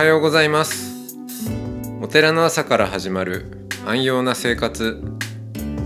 [0.00, 1.14] はようございます。
[2.00, 4.98] お寺の朝から始まる安養な生活。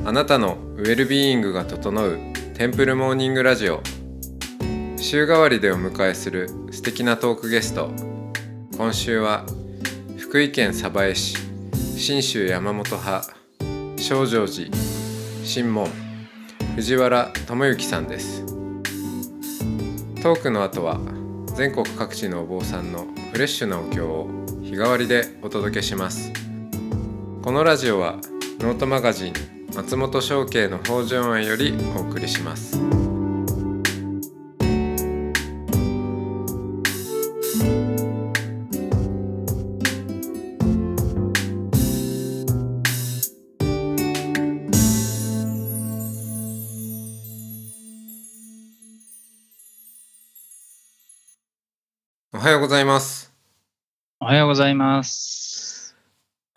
[0.05, 2.21] あなたのウェルビーイングが整う
[2.55, 3.83] テンプルモーニングラジオ。
[4.99, 7.91] 週替わりでお迎えする素敵なトークゲスト。
[8.77, 9.47] 今週は
[10.17, 11.37] 福井県鯖江市
[11.97, 13.35] 信州山本派
[13.97, 14.71] 正常寺
[15.45, 15.89] 神門
[16.77, 18.47] 藤原智之さんです。
[20.23, 21.01] トークの後は
[21.57, 24.29] 全国各地のお坊さんのフレッシュなお経を
[24.63, 26.33] 日替わりでお届けします。
[27.43, 28.21] このラジオは
[28.61, 29.33] ノートマガジン
[29.75, 32.94] 松本商家の北条園よりお送りします。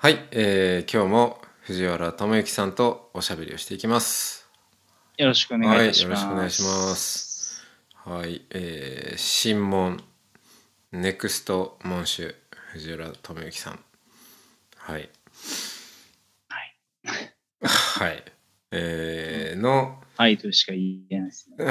[0.08, 4.48] はい、えー、今日も藤原智之さんとおしゃべりをしていきます
[5.18, 6.24] よろしくお願いします。
[6.24, 7.68] はいよろしくお願いします。
[7.94, 10.02] はい、えー、新門
[10.94, 12.34] ネクスト門主
[12.72, 13.84] 藤原智之さん。
[14.78, 15.10] はい。
[16.48, 16.78] はい。
[17.68, 18.24] はい。
[18.72, 21.58] えー、の、はいとしか言えないですね。
[21.60, 21.68] うん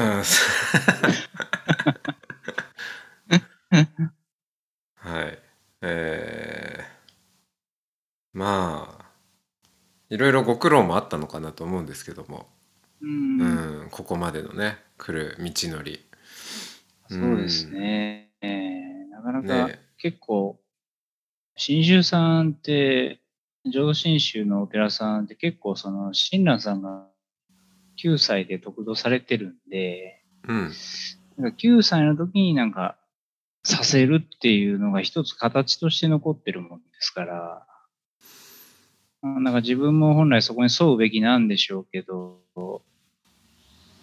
[5.11, 5.39] はい。
[5.81, 6.56] えー、
[8.37, 9.05] まあ、
[10.11, 12.47] いろいろご苦労もあったのかなと思うんですけども、
[13.01, 16.05] うん、うん、ここまでのね、来る道のり。
[17.09, 18.31] そうですね。
[18.43, 20.61] えーなかなかね結構、
[21.57, 23.23] 信州さんって、
[23.65, 27.07] 浄土真宗のお寺さんって結構その、親鸞さんが
[28.05, 30.73] 9歳で得度されてるんで、うん。
[31.39, 32.99] なんか9歳の時になんか、
[33.65, 37.76] させるっていうのが一つ形として残ってるもんですから、あ
[39.41, 42.41] なんか自分も本来そこに沿うべきなんでしょうけど、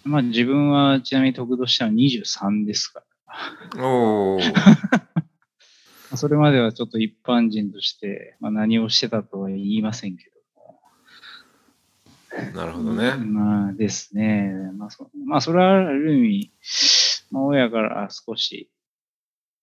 [0.04, 3.02] まあ自分はちなみに得度したの23ですか
[3.76, 4.38] ら、お
[6.16, 10.34] それまではちょっと一般人として、まあ、何をしてたとは言いませんけど、
[12.54, 13.14] なるほどね。
[13.14, 14.52] まあですね。
[14.76, 16.52] まあそ、まあ、それはある意味、
[17.30, 18.70] まあ、親から少し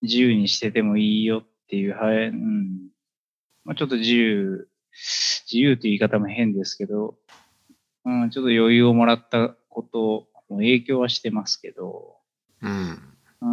[0.01, 2.89] 自由にしててもいいよっていう、はい、うん。
[3.65, 7.15] まあ、ちょっと自由、自由って言い方も変ですけど、
[8.05, 12.15] うん、ちょっと余裕をもらったことも影響はしてますけど、
[12.61, 12.99] うん。
[13.41, 13.47] う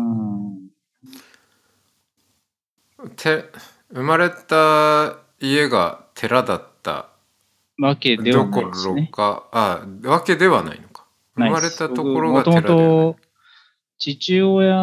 [3.04, 3.10] ん。
[3.16, 3.44] て
[3.92, 7.10] 生まれた家が寺だった
[7.80, 9.02] わけではどこないですね。
[9.02, 11.06] ろか、あわけではないのか
[11.36, 13.28] 生まれたところが僕寺ではないもともと、
[13.98, 14.74] 父親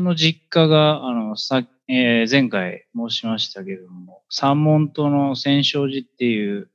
[0.00, 1.62] の実家が、あの、さ、
[1.94, 6.70] えー前回申しましたけれども、三門島の千勝寺っていう、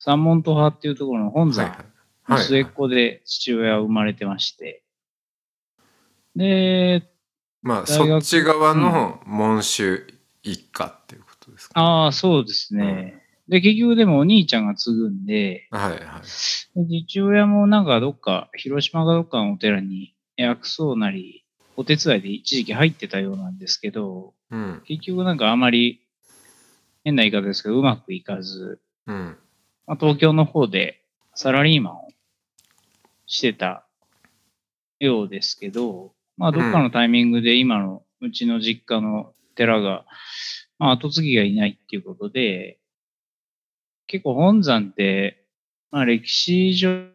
[0.00, 1.84] 三門島派っていうところの本山
[2.28, 4.82] の末っ子で父親は生まれてまして、
[6.34, 7.08] で、
[7.62, 10.04] まあそっち側の門主
[10.42, 13.22] 一家っていうことですか、ああ、そうですね。
[13.46, 16.88] で、結局でもお兄ちゃんが継ぐんで、はいはい。
[16.88, 21.44] で父親もなんかどっか、広島かどっかのお寺に薬草なり、
[21.76, 24.82] お手伝いで一時期入ってたようなんですけど、うん。
[24.86, 26.00] 結局なんかあまり
[27.04, 29.36] 変な言い方ですけど、うまくいかず、うん。
[29.86, 31.02] まあ、東京の方で
[31.34, 32.08] サラリーマンを
[33.26, 33.84] してた
[34.98, 40.04] ようですけど、まあどっかのタイミングで今のうちの実家の寺が、
[40.78, 42.78] まあ後継ぎがいないっていうことで、
[44.06, 45.44] 結構本山って、
[45.90, 47.08] まあ歴史上、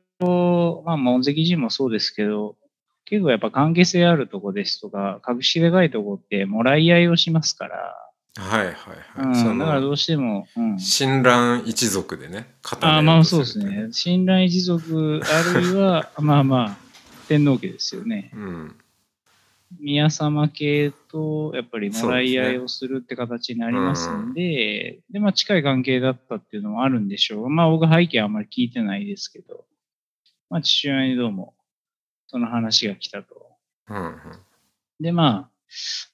[0.86, 2.56] まあ門跡寺もそうですけど、
[3.12, 7.94] 結構やっぱ関係性あるとこですとか、格式高いとこってもらい合いをしますから、
[8.38, 8.76] はいはい
[9.18, 13.90] うん、はい、そのだからどうしても、うん、親鸞一族でね固めあまあそうですね。
[13.92, 16.78] 親鸞一族、あるいは、 まあまあ、
[17.28, 18.32] 天皇家ですよね。
[18.34, 18.76] うん。
[19.82, 27.50] 宮様系と、やっぱりもらい合いをするって形になりますんで、で,、まあ近い関係だったっていうのもあるんでしょう。
[27.50, 29.66] まあ僕背景はあんまり聞いてないですけど、
[30.50, 31.54] まあ父親にどうも、
[32.32, 33.58] その話が来たと。
[33.90, 34.16] うんうん。
[35.02, 35.52] で、まあ、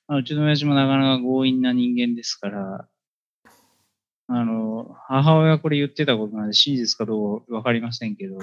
[0.08, 2.88] まあうちの親父もなかなか強引な人間ですから、
[4.28, 8.40] あの、母親がこれ言ってたことなんで真実かどうかわかりませんけど、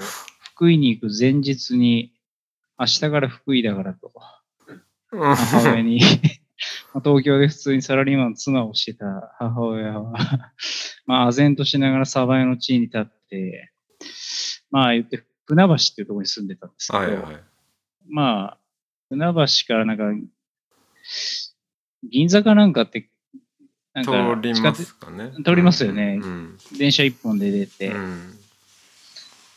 [0.53, 2.13] 福井に行く前日に、
[2.79, 4.13] 明日から福井だからと、
[5.11, 5.99] 母親に、
[6.93, 10.13] まあ 東京で普通にサラリーマンの妻をしてた母親は、
[11.05, 13.73] まあ、唖然としながら鯖江の地に立って、
[14.71, 17.54] まあ言って、船橋っていうところに住んでたんですけど、はいはい
[18.07, 18.57] まあ、
[19.09, 20.03] 船橋からなんか、
[22.03, 23.09] 銀座かなんかって、
[23.93, 25.31] なん通か地下りますかね。
[25.43, 26.57] 通りますよねうん。
[26.77, 28.39] 電車一本で出て、まうん。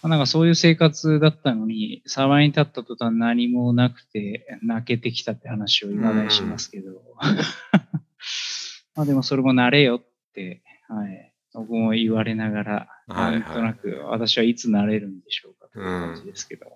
[0.03, 7.03] あなんかそういう生活だったのに、沢に立った途端何もなくて泣けてきたって話を今までしますけど、
[8.95, 12.73] まあでもそれも慣れよって、はい、僕も言われながら、
[13.09, 16.67] はいはいなんとなく私はいつ慣れるんでしょうかという感じですけど。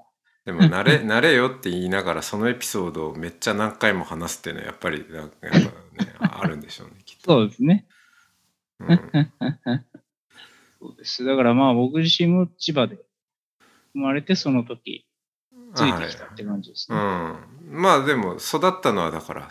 [0.44, 7.33] でも慣れ 慣れよって言いながらそのエピソードをめっちゃ何回も話すっていうのはやっぱりなんかやっぱね あるんでしょうねきっと。
[7.33, 7.87] そうですね。
[8.81, 9.00] うん
[10.81, 11.25] そうです。
[11.25, 12.97] だからまあ僕自身も千葉で
[13.93, 15.06] 生まれてその時
[15.75, 16.99] ついてきたって感じですね。
[16.99, 19.49] はいうん、まあでも育ったのはだから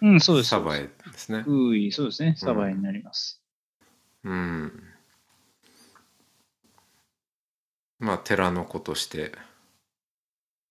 [0.00, 0.50] うん、そうです。
[0.50, 1.44] サバエですね。
[1.46, 2.34] うい、そうですね。
[2.36, 3.42] サバエになります。
[4.24, 4.82] うん。
[7.98, 9.32] まあ寺の子として、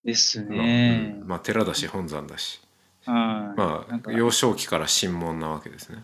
[0.08, 1.26] ですまあねう。
[1.26, 2.62] んまあ寺だし本山だし
[3.06, 3.60] はい。
[3.60, 6.04] まあ幼少期から神門なわけですね。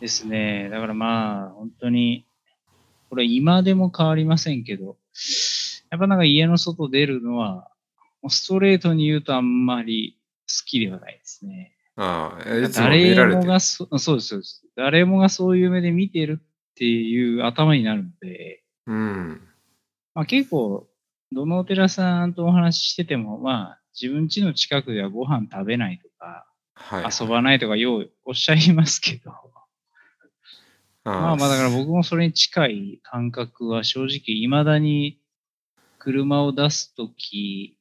[0.00, 0.68] ですね。
[0.70, 2.26] だからまあ、本当に、
[3.08, 4.96] これ今でも変わりませんけど、
[5.90, 7.70] やっぱなんか家の外出るのは、
[8.28, 10.18] ストレートに言うとあんまり
[10.48, 11.72] 好きではないですね。
[11.96, 14.64] ああえ誰もがそ、そうです、そうです。
[14.74, 19.40] 誰もがそういう目で見てるっていう頭になるので、うん
[20.14, 20.88] まあ結構、
[21.32, 27.10] どのお寺さんとお話ししてても、まあ、自分家の近くではご飯食べないとか、はい。
[27.20, 29.30] 遊ばないとかようおっしゃいますけど、
[31.04, 35.18] まあまあだから僕もそれに近い感覚は正直未だに
[35.98, 37.76] 車を出すとき、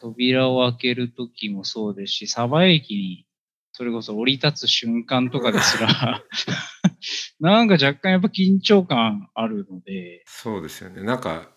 [0.00, 3.26] 扉を開けるときもそうですし、鯖江駅に
[3.72, 6.22] それこそ降り立つ瞬間とかですら、
[7.40, 11.02] なんか若干やっぱ緊張感あるので、そうですよね。
[11.02, 11.53] なんか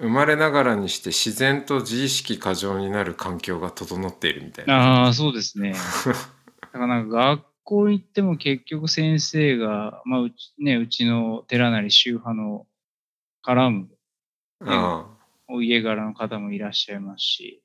[0.00, 5.04] 生まれながらにして自然と自意識過剰になる環境が整っているみたいな。
[5.04, 5.74] ああ、そうですね。
[6.60, 12.66] だからなんか学校行っても結局先生が、まあうち、ね、うちの寺なり宗派の
[13.44, 13.88] 絡む
[14.60, 15.06] あ
[15.48, 17.62] お家柄の方もいらっしゃいますし、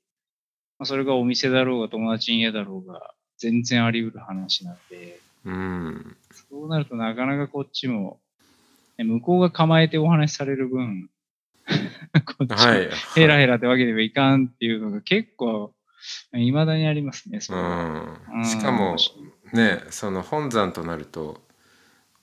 [0.77, 8.19] まあ、それがお店だろうが友達の家だろうが、全然あり得る話なので、あうんそうなるとなかなかこっちも、
[8.97, 11.09] ね向こうが構えてお話しされる分、
[12.25, 12.89] こっちもはい。
[13.15, 15.73] ヘラヘラってわけではいかんっていうのが結構、
[16.33, 17.53] 未だにありますね、そ。
[17.53, 17.57] う
[18.39, 18.97] ん、しかも
[19.53, 21.41] ねその本山となると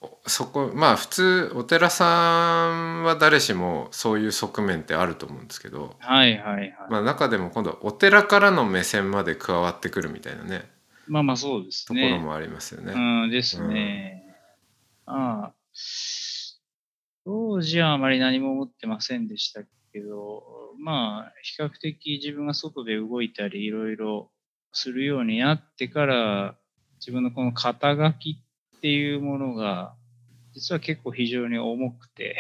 [0.00, 6.76] おそこまあ普通お寺さんは誰しもそういう側面ってあると思うんですけど、はいはいはい。
[6.91, 10.69] まあ、中でも今度はお寺からの目線まで加わってくるみたいなね
[11.06, 12.19] まあまあそうですところね。
[12.19, 12.93] もありますよね。
[12.93, 14.25] うんですね。
[15.06, 15.52] ああ。
[17.29, 19.61] 当時はあまり何も思ってませんでした
[19.93, 20.43] けど、
[20.79, 24.31] まあ、比較的自分が外で動いたり、いろいろ
[24.73, 26.57] するようになってから、
[27.01, 28.43] 自分のこの肩書き
[28.79, 29.95] っていうものが、
[30.55, 32.39] 実は結構非常に重くて、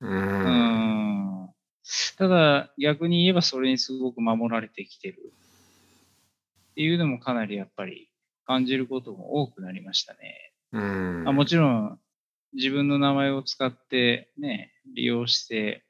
[0.00, 1.50] ううんん。
[2.16, 5.34] ただ、逆に言えばそれにすごく守られてきてる
[6.70, 8.08] っていうのもかなりやっぱり
[8.46, 10.52] 感じることも多くなりましたね。
[10.70, 11.98] うんあもちろん、
[12.54, 15.84] 自分の名前を使ってね、利用して、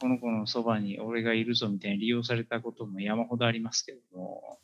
[0.00, 4.58] この子のそばに俺がいるぞみたいに利用されたことも山ほどありますけども、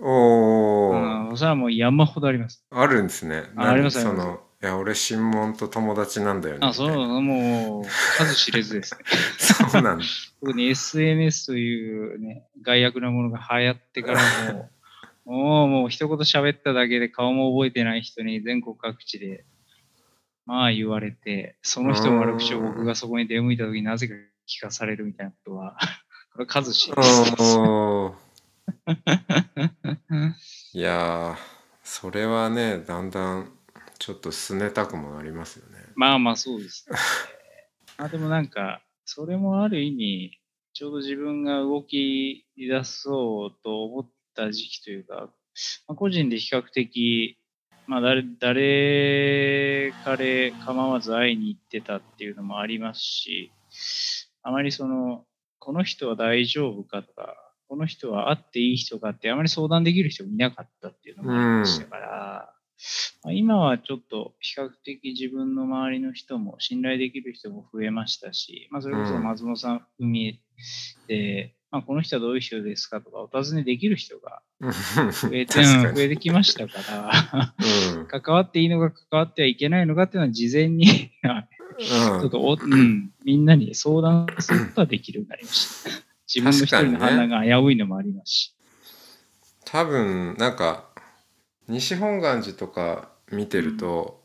[0.00, 2.64] おお、うん、それはもう山ほどあります。
[2.70, 3.44] あるんですね。
[3.56, 6.66] あありますそのいや俺神門と友達なんだよね。
[6.66, 9.04] あ、そう、もう、数知れずですね。
[9.38, 10.04] そうなんだ。
[10.40, 14.70] 特に SNS というね、害悪なものが流行ってからも、
[15.24, 19.44] もう、もう一言喋っただけで顔も覚えてない人に全国各地で、
[20.48, 24.14] まあ言われて、その人の悪口を僕がそこに出向いた時になぜか
[24.48, 25.76] 聞かされるみたいなことは、
[26.32, 30.32] これ数知れずおー
[30.72, 31.36] いやー
[31.82, 33.52] それはねだんだん
[33.98, 35.84] ちょっとすねたくもなりますよね。
[35.94, 36.96] まあまあそうですね。
[37.98, 40.40] まあでもなんか、それもある意味、
[40.72, 45.30] ちょうど自分が動き出そうと思った時期というか、
[45.88, 47.37] まあ、個人で比較的、
[47.88, 53.50] まあ誰、誰彼構わず会いに行ってたっていうのもありますし、
[54.42, 55.24] あまりその、
[55.58, 57.34] この人は大丈夫かとか、
[57.66, 62.54] この人は会っていい人かってあまり相談できる人もいなかったっていうのもありましたから、
[63.24, 70.38] まあ今はちょっと比較的自分の周りの人も信頼できる人も増えましたし、まあ、それこそ松本さん含め
[71.06, 85.90] て、まあ、この人はどういう人ですかとかお尋ねできる人が 増えてん増えてきましたから、うん関わっていいのか関わってはいけないのかっていうのは事前にちょっとお、うん、みんなに相談することはできるようになりました。
[86.26, 88.54] 自分の一人の判断が危ういのもありますし。
[89.64, 90.88] 多分なんか
[91.68, 94.22] 西本願寺とか見てると、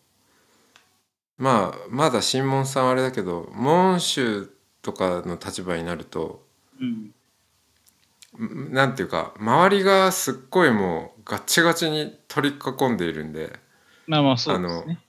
[1.37, 4.49] まあまだ新門さんはあれだけど門主
[4.81, 6.45] とかの立場になると
[6.81, 7.13] うん。
[8.37, 13.53] なんていうか周りがすっごいもうガッチガチに取り囲んでいるんで
[14.07, 14.99] まあまあそうですね。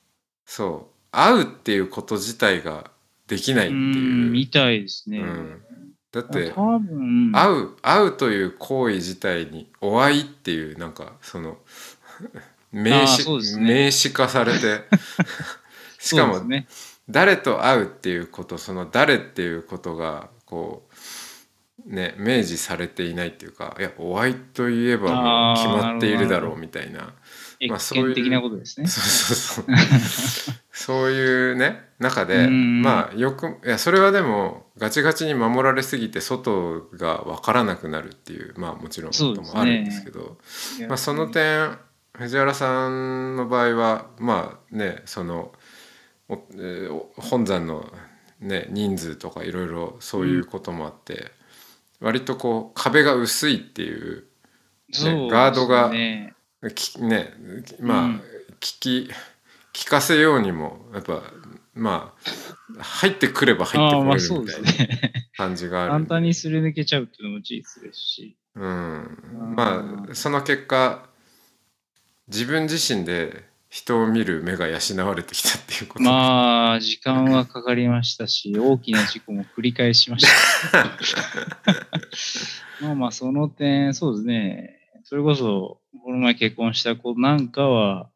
[0.47, 2.91] そう会うっていうこと自体が
[3.27, 3.85] できないってういう。
[3.85, 5.19] ん、みたいですね。
[5.19, 5.61] うん
[6.13, 11.59] だって多分、会う会うという行為自体にお会いっていうなんかその
[12.71, 13.29] 名詞、
[13.59, 14.85] ね名詞化されて
[15.99, 16.69] しかもね。
[17.11, 20.94] 誰と会うっていうことその誰っていうことがこう
[21.87, 27.15] ね明示されていないっていうかいやお会いといえばもう決まっているだろうみたいな。
[27.69, 28.87] まあ越そういう見的なことですね。
[28.89, 30.55] そうそうそう。
[30.73, 40.39] そういうね中でうんまあよくいやそれはでもガチガチに守られすぎて外が分からなくなるっていうまあもちろんこともあるんですけど
[40.79, 41.79] いやまあ、その点
[42.13, 45.53] 藤原さんの場合はまあねその
[47.17, 47.93] 本山の、
[48.41, 51.33] ね、人数とかいろいろそういうこともあって、
[52.05, 54.25] 割とこう壁が薄いっていう
[55.05, 55.91] ねガードが
[56.75, 57.33] きね
[57.81, 58.23] まあ、うん。
[58.61, 59.11] 聞き
[59.73, 61.23] 聞かせようにもやっぱ
[61.75, 62.15] ま
[62.79, 65.15] あ入ってくれば入ってこれるみたいな。
[65.37, 66.09] 感じがあるんで。
[66.09, 68.37] 簡単にすり抜けちゃうっていうのも事実ですし。
[68.55, 71.09] うん、まあその結果
[72.29, 80.29] 自分自身で人を見る目が養われてきたっていうこと、まあ、時間はかかりましたし、 大きな事故も繰り返しまし
[80.71, 80.85] た。
[82.81, 84.79] まあまあ、その点、そうですね。
[85.03, 88.09] それこそ、この前結婚した子なんかは、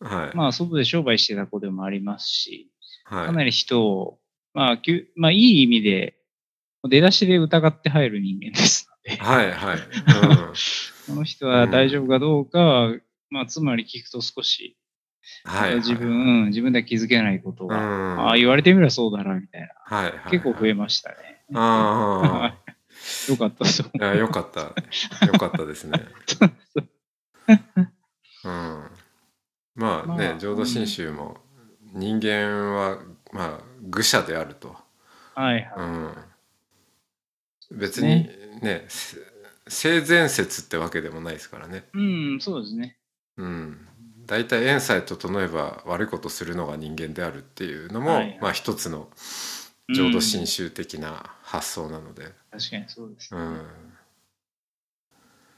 [0.00, 2.68] はい、まあ、外で商売してた子でもありますし、
[3.04, 3.26] はい。
[3.26, 4.18] かなり人を、
[4.54, 6.16] まあ、きゅまあ、いい意味で、
[6.82, 9.78] 出だしで疑って入る人間ですので、はいはい、
[11.06, 12.96] この人は大丈夫かどうかは、
[13.30, 14.75] まあ、つまり聞くと少し、うん、
[15.44, 15.76] はいはい。
[15.76, 16.12] 自分、う
[16.44, 17.64] ん自分では気づけないこと。
[17.64, 17.68] うん。
[17.70, 19.68] が、ああ、言われてみればそうだな、みたいな。
[19.84, 21.16] はいはい、結構増ええましたね。
[21.54, 22.56] あ
[23.28, 23.82] よかったです。
[23.82, 24.60] あいやよかった。
[25.26, 26.04] よかったですね。
[28.44, 28.90] うん。
[29.74, 31.38] まあね、まあ浄土真宗も
[31.92, 32.98] 人間は
[33.32, 34.76] まあ愚者であると、
[35.34, 35.72] はいはい。
[37.70, 38.28] うん、別に
[38.62, 39.18] ねせ
[39.68, 41.84] 性善説ってわけでもないですからね。
[41.92, 42.02] う
[42.36, 42.96] ん、そうですね。
[43.36, 43.85] うん、
[44.26, 48.38] 大体縁さえ整えば悪いことするのが人間であるっていうのも、はいはい。
[48.42, 49.08] まあ一つの
[49.88, 53.40] うん浄土真宗的な発想なので、確かにそうですね。
[53.40, 53.66] うん。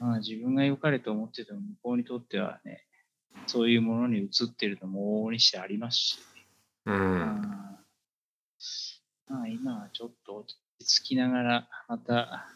[0.01, 2.85] まあ、自分が良かれと思ってても、向こうにとってはね、
[3.47, 6.19] そういうものに移ってるのも往々にしてありますし、
[6.85, 7.19] うん。
[7.19, 7.79] ま
[9.29, 12.47] あまあ、今はちょっと落ち着きながら、また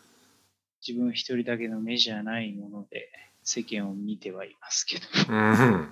[0.87, 3.09] 自分一人だけの目じゃないもので
[3.45, 5.05] 世間を見てはいますけど。
[5.29, 5.89] うん、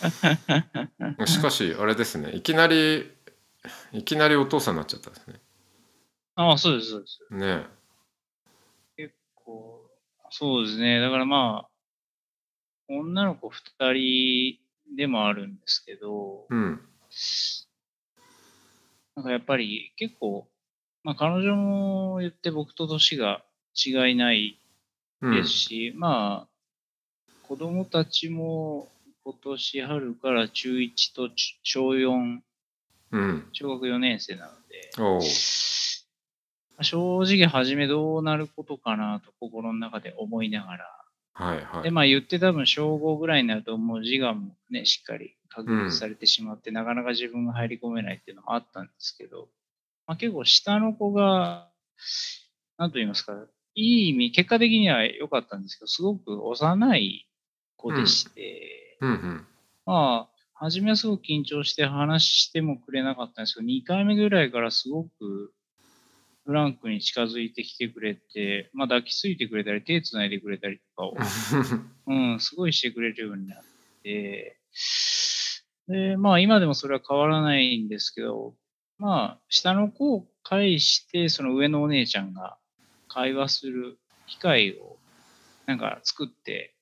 [1.26, 2.34] しかしあれですね。
[2.34, 3.10] いきなり
[3.92, 5.40] いきなりお父さんになっちゃったんですね。
[6.36, 7.20] ああ、そうです、そうです。
[7.30, 7.66] ね
[8.96, 9.88] 結構、
[10.30, 11.00] そうですね。
[11.00, 11.70] だからまあ、
[12.88, 14.58] 女の子二人
[14.96, 16.80] でもあるんですけど、うん。
[19.16, 20.48] なんかやっぱり結構、
[21.02, 24.58] まあ彼女も言って僕と年が違いない
[25.20, 28.88] うんですし、まあ、子供たちも
[29.24, 32.40] 今年春から中1とち小4、
[33.12, 33.48] うん。
[33.52, 34.90] 小学4年生なので、
[36.76, 41.04] まあ正直初めどうなることかなと心の中で思いながら、
[41.38, 41.90] で、はいはい。
[41.90, 49.48] まあ言って多分小5ぐらいになるともう自我もね、しっかり確立されてしまって、なかなか自分が入り込めないっていうのもあったんですけど、
[50.06, 51.70] まあ結構下の子が、
[52.76, 53.32] なんと言いますか、
[53.74, 57.26] いい意味、結果的には良かったんですけど、すごく幼い
[57.76, 59.46] 子でして、うんうん
[59.86, 65.52] まあ、初めはすごく緊張して話してもくれなかったんですけど、2回目ぐらいからすごく
[66.46, 71.16] フランクに近づいてきてくれて、まあ抱きついてくれたり、手つないでくれたりとかを、
[72.06, 73.64] うん、すごいしてくれるようになっ
[74.02, 74.58] て、
[75.88, 78.54] で、まあ今でもそれは変わらないんですけど、
[78.98, 82.58] まあ下の子を介して、その上のお姉ちゃんが
[83.08, 84.98] 会話する機会を
[85.66, 86.73] なんか作って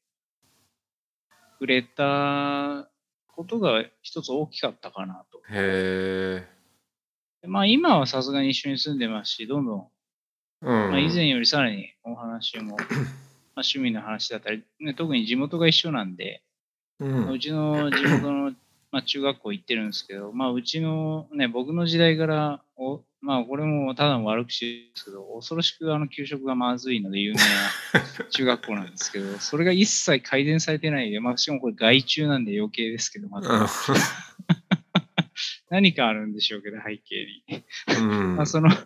[1.63, 2.89] くれた
[3.29, 5.39] ことが一つ大きかったかなと。
[5.49, 6.49] へえ
[7.43, 9.89] でまあ今はさすがに一緒に住んでますし、どんどん、
[10.63, 10.91] うん。
[10.91, 12.87] まあ、以前よりさらにお話も、 まあ、
[13.59, 16.43] 趣味の話だったり、ね、特に地元が一緒なんで、
[16.99, 17.31] うん。
[17.31, 18.53] うちの地元の、
[18.91, 27.45] まあ、中学校行ってるんですけど、まあ、うちのね、僕の時代からおまあこれもただの悪口ですけど、恐ろしくあの給食がまずいので有名な
[28.31, 33.67] 中学校なんですけど、それが一切改善されてないで、まあしかもこれ外注なんで余計ですけど、まずうん。
[35.71, 37.63] 何かあるんでしょうけど、背景に。
[37.99, 38.35] うん。
[38.37, 38.77] まあその、ま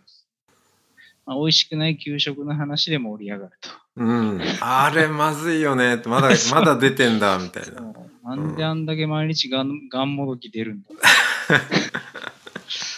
[1.34, 3.70] あ、美味しくない給食の話で盛り上がると。
[3.96, 5.96] うん、あれまずいよね。
[6.04, 7.80] まだ まだ出てんだみたいな。
[8.22, 10.90] なんであんだけ毎日がんがんもどき出るんだ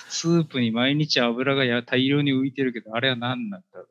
[0.08, 3.86] スープに毎日油がや大量に浮いてるけど、あれは何なんだろ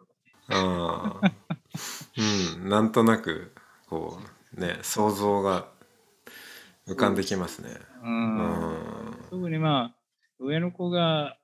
[0.50, 1.32] ああ
[2.18, 3.52] うん なんとなく
[3.90, 4.20] こ
[4.56, 5.68] うね想像が
[6.88, 7.70] 浮かんできますね。
[8.04, 8.06] う。
[8.06, 8.14] ううん。
[8.14, 9.96] ん特にまあ、
[10.40, 11.38] 上の子が、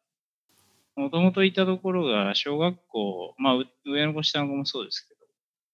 [0.95, 5.19] もともといたところが、小学校、まあ、う上の子、下の子もそうですけど、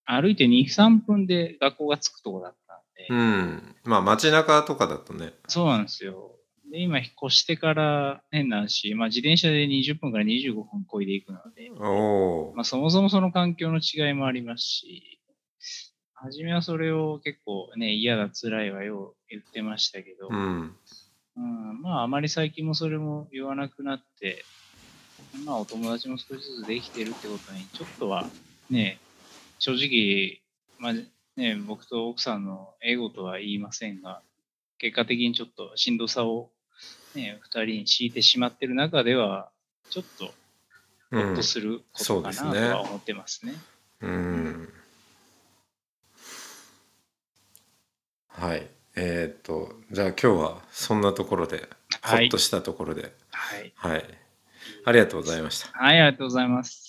[0.06, 5.34] 歩いて2、3分で学校が着くとこだったんで、うん、まあ街中とかだとね。
[5.48, 6.39] そうなんですよ。
[6.72, 11.70] で、今、引っ越してから変な話、まあ、自転車で20分から25分こいでいくので、
[12.56, 15.20] まあ、そもそもその環境の違いもありますし、
[16.14, 20.76] 初めはそれを結構ね、嫌だ、辛いわよ、言ってましたけど、うん。
[21.38, 24.44] うん、まあ、あまり最近もそれも言わなくなって、
[25.46, 28.30] まあ、お友達も少しずつできてるってことに、ちょっとは
[28.70, 29.00] ね、
[29.60, 30.42] 正直、
[30.78, 30.94] まあ
[31.40, 34.22] ね、僕と奥さんのエゴとは言いませんが、
[34.78, 36.52] 結果的にちょっとしんどさを、
[37.16, 39.50] ね、二人に強いてしまってる中では、
[39.90, 40.34] ちょっと
[41.12, 43.54] うんほっとすることかなとは思ってますね。
[44.02, 44.74] うん
[48.30, 51.68] はいえっ、とじゃあ今日はそんなところで
[52.02, 53.74] ほはいっとしたところではい。
[53.76, 54.06] はい、
[54.86, 55.70] ありがとうございました。
[55.78, 56.89] はい、ありがとうございます。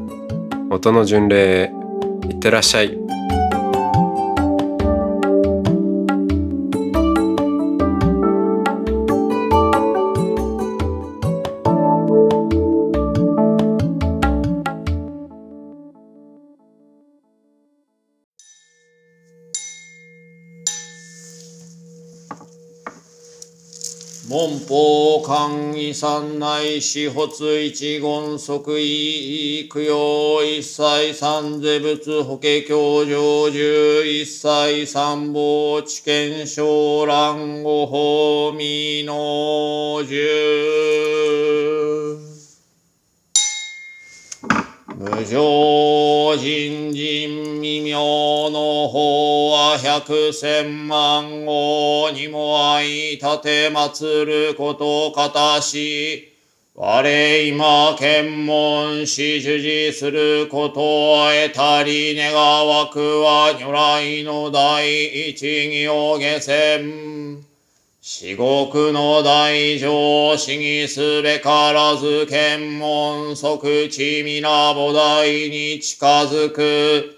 [0.73, 1.69] 音の巡礼
[2.29, 2.97] いってらっしゃい。
[24.31, 40.15] 文法官位三内四発一言即位供養一切三世仏法華教上十一切三宝知見小蘭五法未の十
[44.97, 52.81] 無常人人未妙の法は百千万号にも相
[53.11, 56.29] 立て祀ることかたし、
[56.73, 67.10] 我今検問し授事することを得たり願わくは如来の第一行下船。
[68.13, 77.15] 至極の大乗思議すべからず検問即地皆菩提に近づく。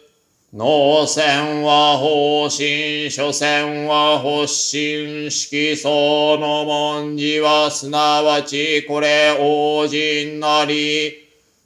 [0.53, 11.22] 脳線は方針、諸線は発心、色相の文字はすなわちこれ王人なり。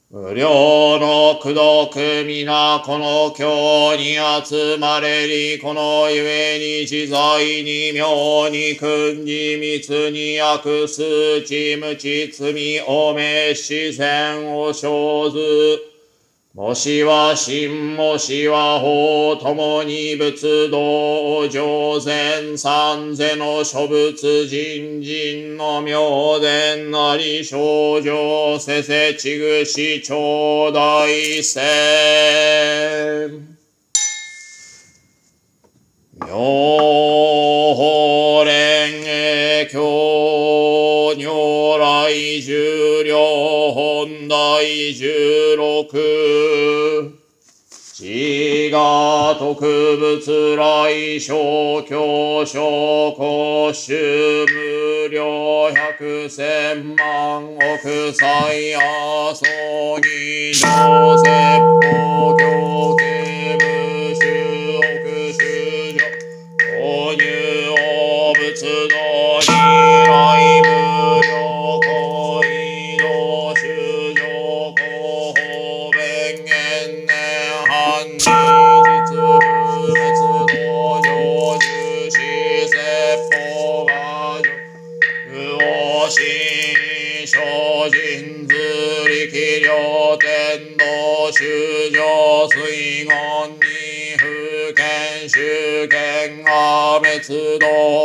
[0.10, 4.16] 無料の苦毒皆この経に
[4.46, 15.97] 集まれり、このゆえに自在に妙に訓に密に悪数値無知罪おめし善を生ず。
[16.58, 31.62] もしは真もしは法ともに仏道上善三世の諸仏人人の妙伝なり症状せせちぐし頂戴せ。
[36.26, 36.28] 妙
[37.76, 45.88] 法蓮華経如来十両本第十六。
[47.98, 48.06] 自
[48.72, 49.66] 我特
[49.98, 51.34] 物来小
[51.82, 59.44] 教小公衆無料百千万億歳阿蘇
[60.02, 62.47] 義上説法教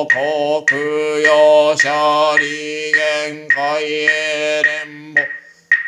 [0.07, 0.65] 国
[1.23, 5.23] 用者利限界へ連母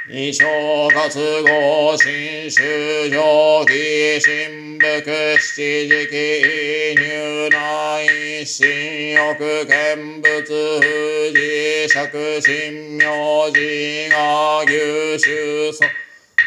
[0.06, 0.46] 二正
[0.90, 16.03] 活合新種上記新福七時期入内新欲見物富士釈神明寺が牛種祖。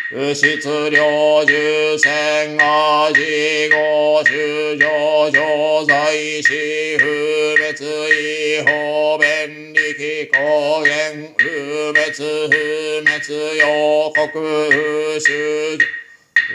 [0.09, 7.73] 不質量十千が自合主上上在し不滅
[8.13, 12.55] 違法便力公言不滅不
[13.03, 15.77] 滅予告主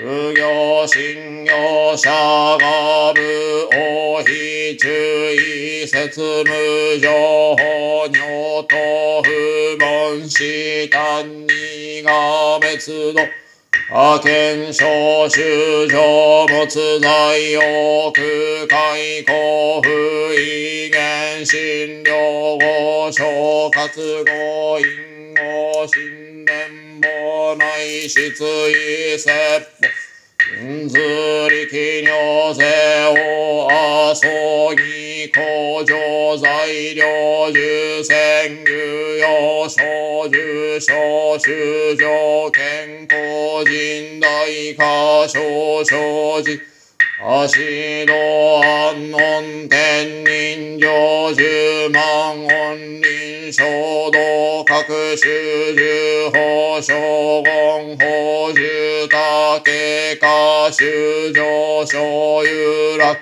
[0.00, 13.41] 不行信用者が部王非注意説無情報尿と不問死単にが滅度
[13.92, 14.86] 派遣小
[15.28, 16.00] 修上
[16.48, 17.10] 没在
[17.60, 19.88] 奥開公不
[20.32, 23.22] 意見診療後小
[23.68, 23.86] 活
[24.24, 26.70] 合因後神殿
[27.02, 29.26] 母内質異説
[29.60, 30.01] 法
[30.54, 32.62] 因図力尿税
[33.08, 46.71] を阿蘇に工場材料受選具用小受小修上健康人大化小生寺
[47.24, 47.60] 足
[48.04, 50.90] 道安穏天人上
[51.36, 56.96] 十万音輪衝動各種十法将
[57.44, 59.16] 言法十竹
[60.20, 61.44] 下修上
[61.86, 63.16] 昇有楽。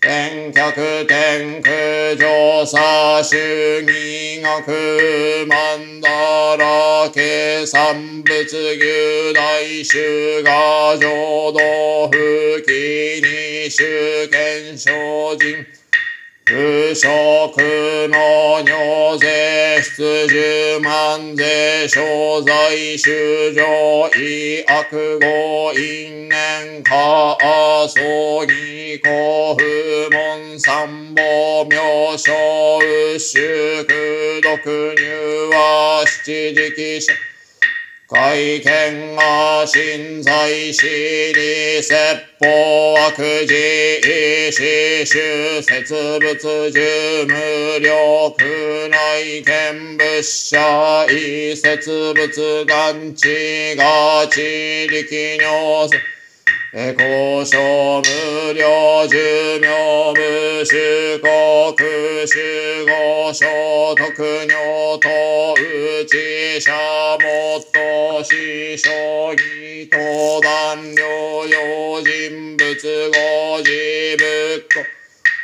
[0.00, 0.70] 天客
[1.04, 15.66] 天空上差主義学曼荼羅計算物牛大衆が浄土不起に主権精進
[16.48, 17.58] 不職
[18.08, 32.32] の尿税出十万税商財修上医悪語因縁下阿蘇に公不門三宝名称
[33.18, 37.27] 祝毒入は七時期
[38.18, 41.94] 者会見が新在しに説
[42.40, 43.54] 法悪事
[44.00, 55.88] 意志修節物十無力内見仏者異節物眼地が地力尿
[56.74, 59.16] え交渉無料寿
[59.58, 65.08] 命無主国主語所得尿と
[66.04, 66.70] 内者
[67.22, 74.97] もっと師匠義登壇療養人物語、事仏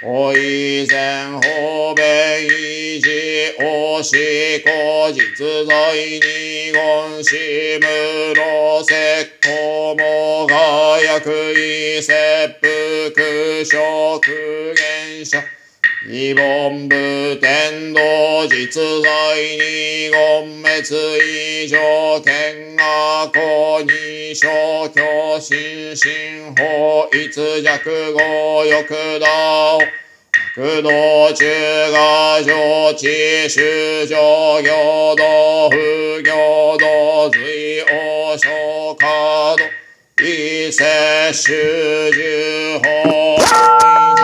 [0.07, 15.41] おいぜんほべいじおしこじつざいにごんしむろせっこもがやくいせっぷくしょくげんしゃ
[16.07, 29.94] 日本武天道実在に言滅以上んがこに消去心身法一弱語欲道。
[30.55, 31.45] 不動中
[31.91, 35.77] が上地修上行道不
[36.23, 38.53] 行道随王将
[38.95, 39.65] 化道
[40.23, 41.53] 異世修
[42.13, 44.24] 十法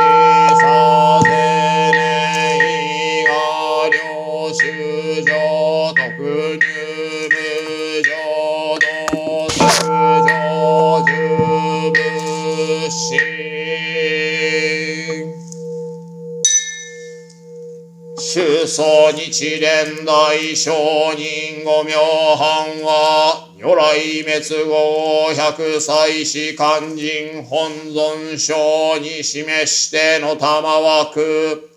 [18.71, 20.71] 祖日蓮大聖
[21.17, 21.93] 人五名
[22.37, 31.69] 藩は如来滅後百歳死肝心本尊章に示しての玉枠。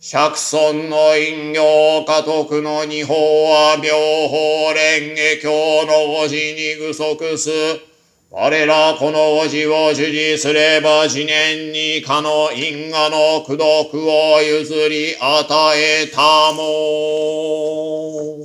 [0.00, 3.92] 百尊の陰陽家督の二法は妙
[4.28, 7.91] 法蓮華経の語字に具足す。
[8.34, 18.38] 我らこの王子を受持すれば次年にかの因果の功徳を譲り与えたも。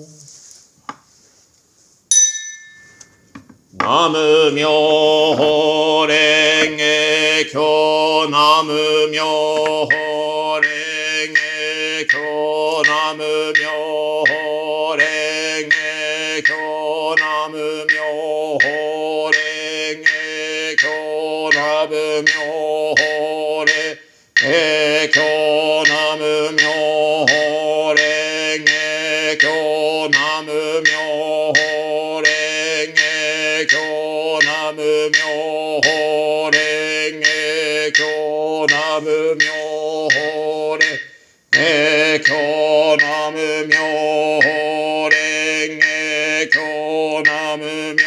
[3.80, 4.68] ナム妙
[5.38, 10.68] 法蓮華経ナム妙法蓮
[11.32, 11.40] 華
[12.12, 13.24] 経ナム
[13.54, 13.72] 妙
[14.28, 15.06] 法蓮
[15.70, 16.52] 華経
[17.16, 17.56] ナム
[17.88, 18.87] 妙法
[21.90, 23.68] 無明れ。
[23.68, 23.98] 令、
[24.44, 25.22] え教
[26.18, 27.26] 無明
[27.96, 29.48] れ、下教
[30.12, 39.46] 南無明法、下教南無明法、下教な無明
[40.10, 40.78] 法、
[41.52, 42.34] 下教
[42.98, 43.76] 南無明
[44.42, 44.46] 法、
[45.10, 46.56] 下教
[47.24, 48.07] 南無明法、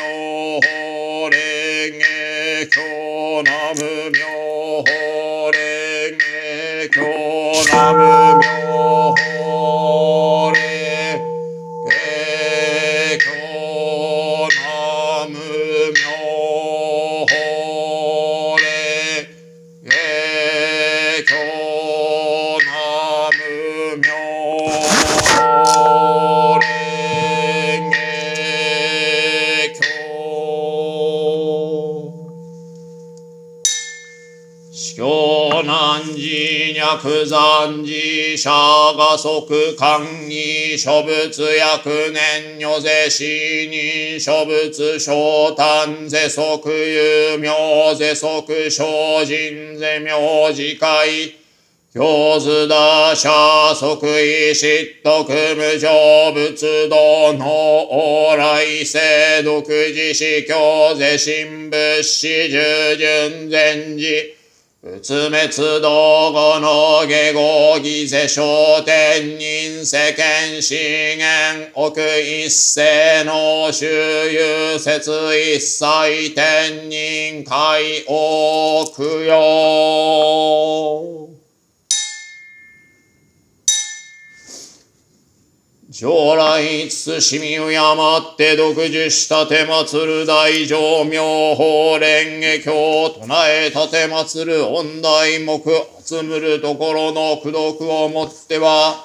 [37.26, 47.52] 残寺釈迦即官儀諸仏薬年如是死人諸仏昇誕世即有名
[47.96, 51.34] 世即精進世名字会
[51.92, 53.28] 教図打者
[53.74, 55.24] 即位失徳
[55.56, 64.39] 無常仏道の往来世独自死教世神仏師従順禅寺
[64.82, 73.84] 仏滅道後の下合儀世商天人世間資源奥一世の周
[74.32, 81.29] 遊説一切天人海王供養
[86.00, 95.62] 将来慎みを山って独自したて祭る大乗妙法蓮華経唱えたて祭る恩大目
[96.02, 99.04] 集むるところの功徳をもっては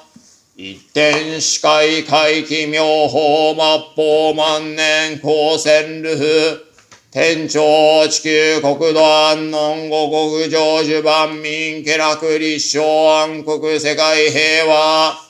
[0.56, 6.64] 一点視界回帰妙法末法万年光線ルフ
[7.10, 12.80] 天朝地球国土安穏五国成就万民家楽立正
[13.20, 15.25] 安国世界平和。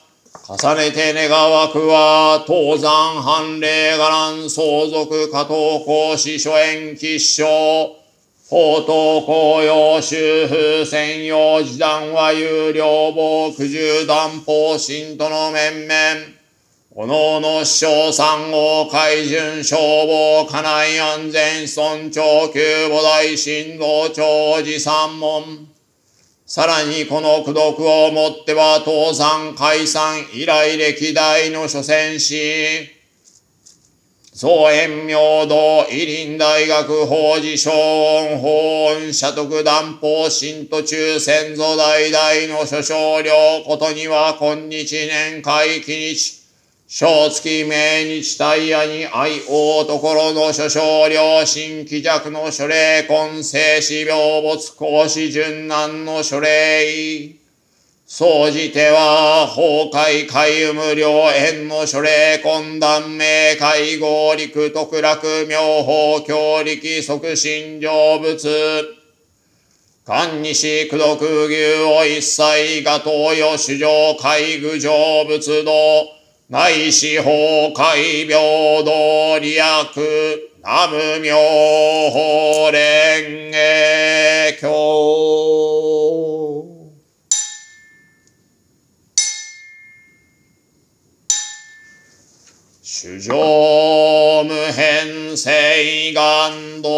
[0.49, 7.45] 重ねて願わくは、東山藩令伽藍相続加藤公使諸縁吉祥、
[8.49, 16.37] 法東公用修風専用時段は有料防苦渋断法信徒の面々、
[16.95, 25.67] おのおの師匠三号海巡消防家内安全尊長久母大神道長寺三門、
[26.49, 32.89] さらにこの功徳をもっては倒産解散以来歴代の諸戦士、
[34.33, 43.33] 造園明道、伊林大学法事小音法音社徳断法新途中先祖代々の諸少量
[43.67, 46.46] ことには今日年会期日、
[46.89, 57.35] 小月命日大夜に愛王ところの諸少量新気弱の諸霊根生死病没講師順難の諸霊
[58.07, 68.97] 総じては、崩壊海無量縁の書霊懇談明会合陸特楽妙法強力即心成仏。
[70.05, 76.16] 官西苦毒牛を一切が東洋主上海具上仏道。
[76.49, 77.31] 内四法
[77.75, 80.47] 海平等利益。
[80.69, 81.37] 南無妙
[82.11, 84.67] 法蓮華経。
[92.83, 93.37] 主上
[94.45, 96.89] 無変性願道、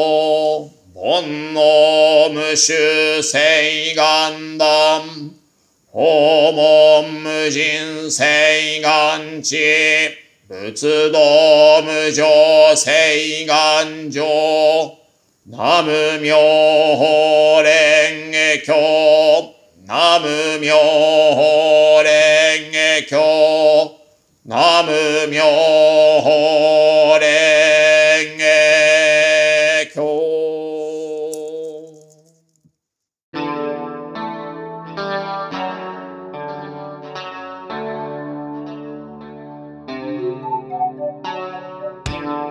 [0.95, 5.03] 煩悩無臭性願断、
[5.91, 9.57] 訪問無人性願地、
[10.47, 14.99] 仏道無常性願上、
[15.47, 19.55] 南無妙法蓮華経、
[19.87, 23.97] 南無妙法蓮華経、
[24.45, 25.43] 南無妙
[26.21, 27.58] 法蓮華経